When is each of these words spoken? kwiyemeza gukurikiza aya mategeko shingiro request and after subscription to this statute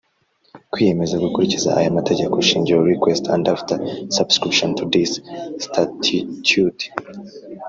kwiyemeza 0.71 1.21
gukurikiza 1.23 1.69
aya 1.79 1.97
mategeko 1.97 2.35
shingiro 2.47 2.79
request 2.91 3.23
and 3.35 3.45
after 3.55 3.77
subscription 4.17 4.69
to 4.77 4.83
this 4.93 5.11
statute 5.65 6.81